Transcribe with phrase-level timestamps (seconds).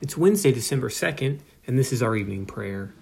[0.00, 2.94] It's Wednesday, December 2nd, and this is our evening prayer.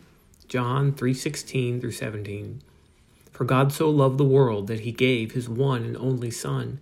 [0.49, 2.63] John 3:16 through 17.
[3.33, 6.81] For God so loved the world that he gave his one and only son,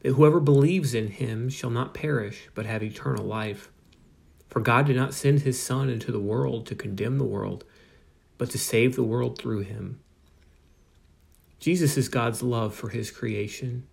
[0.00, 3.70] that whoever believes in him shall not perish but have eternal life.
[4.48, 7.64] For God did not send his son into the world to condemn the world,
[8.38, 10.00] but to save the world through him.
[11.60, 13.84] Jesus is God's love for his creation.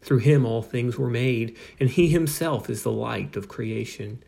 [0.00, 4.22] Through him all things were made, and he himself is the light of creation.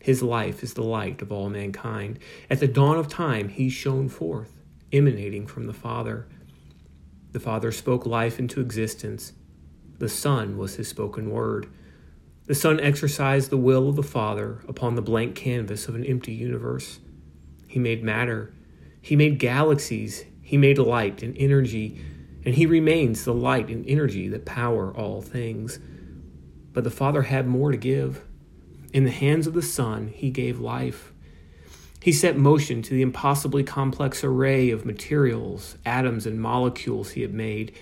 [0.00, 2.18] His life is the light of all mankind.
[2.48, 4.56] At the dawn of time, he shone forth,
[4.92, 6.26] emanating from the Father.
[7.32, 9.34] The Father spoke life into existence.
[9.98, 11.68] The Son was his spoken word.
[12.46, 16.32] The Son exercised the will of the Father upon the blank canvas of an empty
[16.32, 16.98] universe.
[17.68, 18.54] He made matter.
[19.02, 20.24] He made galaxies.
[20.40, 22.02] He made light and energy.
[22.46, 25.78] And he remains the light and energy that power all things.
[26.72, 28.24] But the Father had more to give.
[28.92, 31.12] In the hands of the Son, he gave life.
[32.02, 37.32] He set motion to the impossibly complex array of materials, atoms, and molecules he had
[37.32, 37.76] made.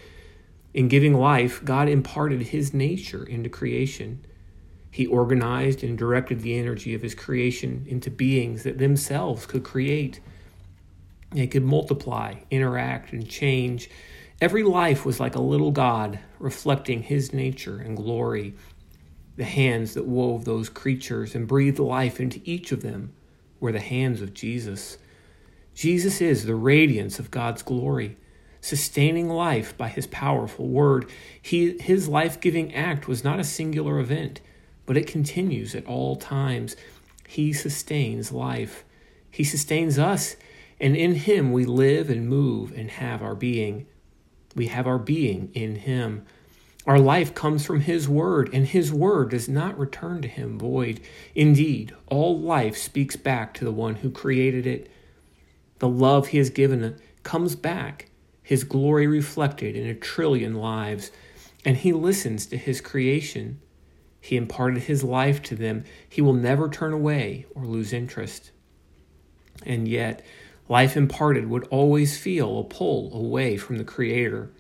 [0.75, 4.25] In giving life, God imparted his nature into creation.
[4.91, 10.21] He organized and directed the energy of his creation into beings that themselves could create.
[11.31, 13.89] They could multiply, interact, and change.
[14.41, 18.55] Every life was like a little God, reflecting his nature and glory
[19.39, 23.13] the hands that wove those creatures and breathed life into each of them
[23.61, 24.99] were the hands of Jesus.
[25.75, 28.17] Jesus is the radiance of God's glory,
[28.61, 31.09] sustaining life by his powerful word.
[31.41, 34.41] He, his life giving act was not a singular event,
[34.87, 36.75] but it continues at all times.
[37.29, 38.85] He sustains life,
[39.31, 40.35] he sustains us,
[40.81, 43.87] and in him we live and move and have our being.
[44.57, 46.27] We have our being in him.
[46.89, 51.03] Our life comes from His Word, and His Word does not return to Him void.
[51.35, 54.91] Indeed, all life speaks back to the one who created it.
[55.81, 58.09] The love He has given it comes back,
[58.43, 61.11] His glory reflected in a trillion lives,
[61.63, 63.61] and He listens to His creation.
[64.23, 65.85] He imparted His life to them.
[66.09, 68.51] He will never turn away or lose interest.
[69.63, 70.25] And yet,
[70.71, 74.53] life imparted would always feel a pull away from the Creator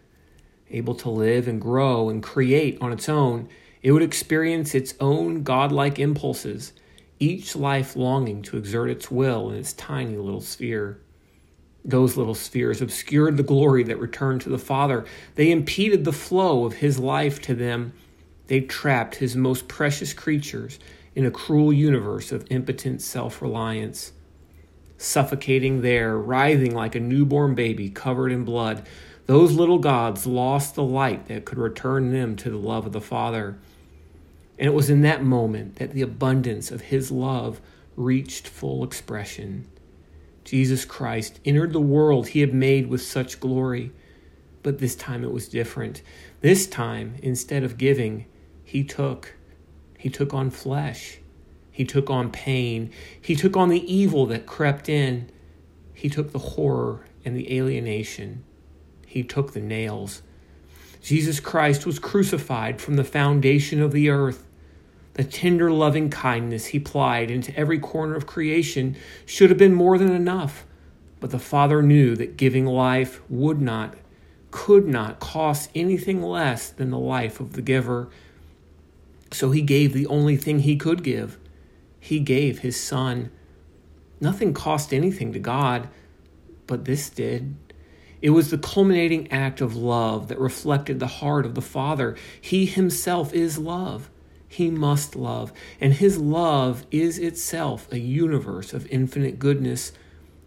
[0.70, 3.48] able to live and grow and create on its own,
[3.82, 6.72] it would experience its own godlike impulses,
[7.18, 11.00] each life longing to exert its will in its tiny little sphere.
[11.84, 15.06] Those little spheres obscured the glory that returned to the Father.
[15.36, 17.92] They impeded the flow of His life to them.
[18.48, 20.78] They trapped His most precious creatures
[21.14, 24.12] in a cruel universe of impotent self reliance.
[24.98, 28.86] Suffocating there, writhing like a newborn baby covered in blood,
[29.28, 33.00] those little gods lost the light that could return them to the love of the
[33.00, 33.58] Father.
[34.58, 37.60] And it was in that moment that the abundance of His love
[37.94, 39.68] reached full expression.
[40.44, 43.92] Jesus Christ entered the world He had made with such glory.
[44.62, 46.00] But this time it was different.
[46.40, 48.24] This time, instead of giving,
[48.64, 49.34] He took.
[49.98, 51.18] He took on flesh.
[51.70, 52.90] He took on pain.
[53.20, 55.28] He took on the evil that crept in.
[55.92, 58.44] He took the horror and the alienation
[59.08, 60.20] he took the nails.
[61.00, 64.46] Jesus Christ was crucified from the foundation of the earth.
[65.14, 69.96] The tender loving kindness he plied into every corner of creation should have been more
[69.96, 70.66] than enough,
[71.20, 73.94] but the Father knew that giving life would not,
[74.50, 78.10] could not cost anything less than the life of the giver.
[79.32, 81.38] So he gave the only thing he could give.
[81.98, 83.30] He gave his Son.
[84.20, 85.88] Nothing cost anything to God,
[86.66, 87.56] but this did.
[88.20, 92.16] It was the culminating act of love that reflected the heart of the Father.
[92.40, 94.10] He himself is love.
[94.48, 95.52] He must love.
[95.80, 99.92] And his love is itself a universe of infinite goodness,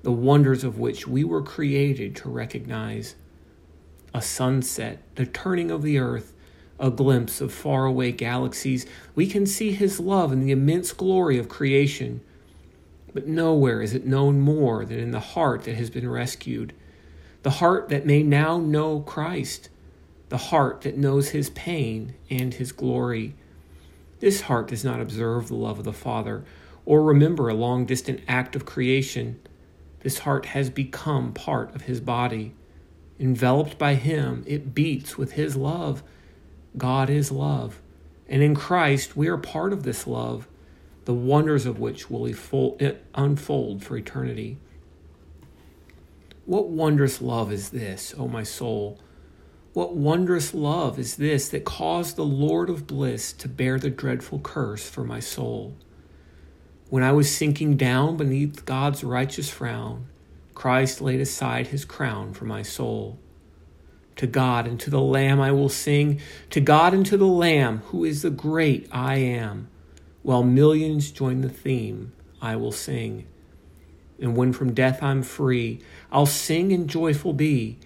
[0.04, 3.16] the wonders of which we were created to recognize.
[4.14, 6.34] A sunset, the turning of the earth,
[6.78, 8.86] a glimpse of faraway galaxies.
[9.16, 12.20] We can see his love in the immense glory of creation.
[13.14, 16.74] But nowhere is it known more than in the heart that has been rescued
[17.44, 19.70] the heart that may now know Christ,
[20.30, 23.36] the heart that knows his pain and his glory.
[24.20, 26.44] This heart does not observe the love of the Father
[26.86, 29.40] or remember a long distant act of creation.
[30.02, 32.54] This heart has become part of his body.
[33.20, 36.02] Enveloped by him, it beats with his love.
[36.78, 37.82] God is love.
[38.28, 40.48] And in Christ, we are part of this love,
[41.06, 42.34] the wonders of which will
[43.14, 44.58] unfold for eternity.
[46.46, 49.00] What wondrous love is this, O my soul?
[49.74, 54.40] What wondrous love is this that caused the Lord of bliss to bear the dreadful
[54.40, 55.76] curse for my soul?
[56.90, 60.08] When I was sinking down beneath God's righteous frown,
[60.54, 63.18] Christ laid aside his crown for my soul.
[64.18, 67.80] To God and to the Lamb I will sing, to God and to the Lamb,
[67.88, 69.70] who is the great I am.
[70.22, 72.12] While millions join the theme,
[72.42, 73.26] I will sing.
[74.22, 75.82] And when from death I'm free,
[76.12, 77.80] I'll sing and joyful be,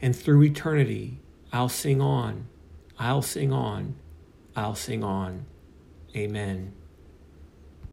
[0.00, 1.18] and through eternity
[1.52, 2.46] I'll sing on,
[2.98, 3.96] I'll sing on,
[4.54, 5.46] I'll sing on.
[6.16, 6.72] Amen.